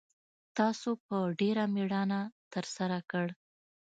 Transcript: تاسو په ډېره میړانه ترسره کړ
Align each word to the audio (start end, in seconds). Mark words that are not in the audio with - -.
تاسو 0.57 0.89
په 1.05 1.17
ډېره 1.39 1.63
میړانه 1.73 2.21
ترسره 2.53 2.99
کړ 3.11 3.27